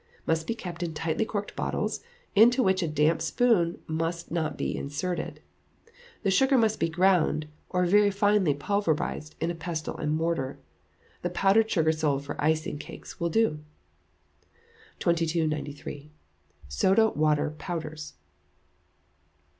Must 0.25 0.47
be 0.47 0.55
kept 0.55 0.81
in 0.81 0.95
tightly 0.95 1.25
corked 1.25 1.55
bottles, 1.55 1.99
into 2.35 2.63
which 2.63 2.81
a 2.81 2.87
damp 2.87 3.21
spoon 3.21 3.77
must 3.85 4.31
not 4.31 4.57
be 4.57 4.75
inserted. 4.75 5.41
The 6.23 6.31
sugar 6.31 6.57
must 6.57 6.79
be 6.79 6.89
ground, 6.89 7.47
or 7.69 7.85
very 7.85 8.09
finely 8.09 8.55
pulverized, 8.55 9.35
in 9.39 9.51
a 9.51 9.53
pestle 9.53 9.95
and 9.97 10.11
mortar. 10.15 10.57
The 11.21 11.29
powdered 11.29 11.69
sugar 11.69 11.91
sold 11.91 12.25
for 12.25 12.35
icing 12.43 12.79
cakes 12.79 13.19
will 13.19 13.29
do. 13.29 13.59
2293. 14.97 16.09
Soda 16.67 17.09
Water 17.09 17.51
Powders. 17.59 18.15